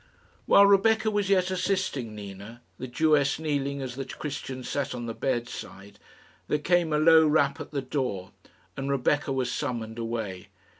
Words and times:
While 0.47 0.65
Rebecca 0.65 1.11
was 1.11 1.29
yet 1.29 1.51
assisting 1.51 2.15
Nina 2.15 2.63
the 2.79 2.87
Jewess 2.87 3.37
kneeling 3.37 3.83
as 3.83 3.93
the 3.93 4.03
Christian 4.05 4.63
sat 4.63 4.95
on 4.95 5.05
the 5.05 5.13
bedside 5.13 5.99
there 6.47 6.57
came 6.57 6.91
a 6.91 6.97
low 6.97 7.27
rap 7.27 7.59
at 7.61 7.69
the 7.69 7.83
door, 7.83 8.31
and 8.75 8.89
Rebecca 8.89 9.31
was 9.31 9.51
summoned 9.51 9.99
away. 9.99 10.47